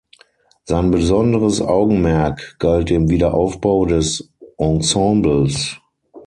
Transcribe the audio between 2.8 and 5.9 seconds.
dem Wiederaufbau des Ensembles.